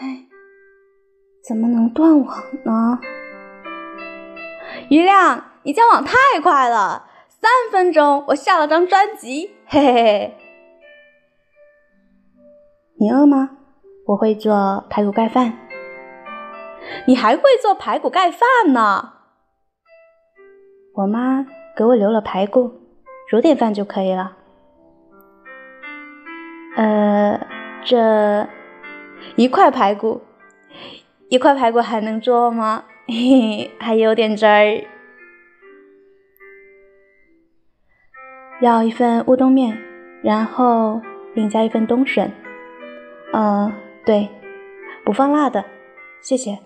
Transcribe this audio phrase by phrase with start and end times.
[0.00, 0.26] 哎，
[1.46, 2.98] 怎么能断网呢？
[4.88, 10.36] 于亮，你加网太快了，三分钟我下了张专辑，嘿嘿嘿。
[12.98, 13.50] 你饿吗？
[14.06, 15.52] 我会做排骨盖饭。
[17.06, 19.12] 你还会做排骨盖饭呢？
[20.94, 22.72] 我妈给我留了排骨，
[23.28, 24.36] 煮点饭就可以了。
[26.76, 27.46] 呃，
[27.84, 28.48] 这
[29.36, 30.22] 一块排骨，
[31.28, 32.84] 一块排骨还能做吗？
[33.06, 34.84] 嘿嘿，还有点汁儿。
[38.60, 39.78] 要一份乌冬面，
[40.22, 41.00] 然后
[41.34, 42.30] 另加一份冬笋。
[43.32, 43.72] 嗯，
[44.04, 44.28] 对，
[45.04, 45.64] 不放辣的，
[46.20, 46.58] 谢谢。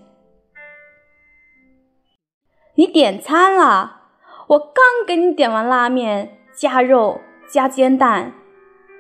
[2.75, 4.01] 你点餐了？
[4.49, 8.33] 我刚给你点完拉面，加肉，加煎蛋，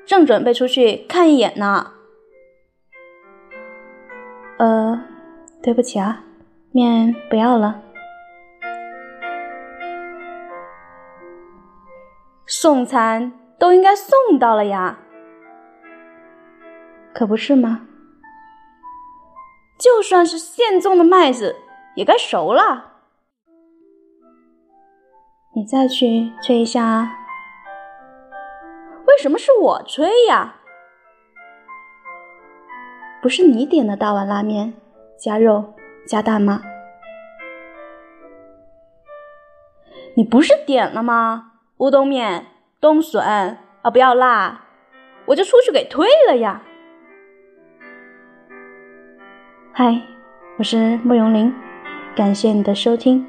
[0.06, 1.93] 正准备出去看一眼呢。
[5.64, 6.22] 对不起啊，
[6.72, 7.80] 面不要了。
[12.46, 14.98] 送餐都应该送到了呀。
[17.14, 17.86] 可不是吗？
[19.78, 21.56] 就算是现种的麦子，
[21.94, 22.98] 也该熟了。
[25.54, 27.10] 你再去吹一下啊？
[29.06, 30.56] 为什么是我吹呀？
[33.22, 34.74] 不是你点的大碗拉面，
[35.16, 35.74] 加肉
[36.06, 36.62] 加蛋吗？
[40.16, 41.52] 你不是点了吗？
[41.78, 42.46] 乌冬面、
[42.80, 44.60] 冬笋啊，不要辣，
[45.26, 46.62] 我就出去给退了呀。
[49.72, 50.02] 嗨，
[50.58, 51.52] 我是慕容林，
[52.14, 53.26] 感谢你的收听。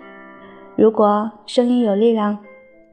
[0.76, 2.38] 如果声音有力量，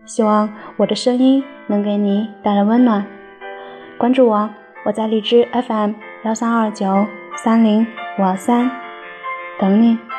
[0.06, 3.06] 希望我的声音能给你带来温暖。
[3.98, 4.48] 关注我，
[4.86, 5.92] 我在荔枝 FM
[6.24, 7.06] 幺三二九
[7.36, 7.86] 三零
[8.18, 8.70] 五二三
[9.58, 10.11] 等你。